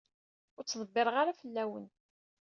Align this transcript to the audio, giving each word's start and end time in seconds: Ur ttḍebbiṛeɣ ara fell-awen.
Ur 0.57 0.63
ttḍebbiṛeɣ 0.65 1.15
ara 1.17 1.39
fell-awen. 1.39 1.87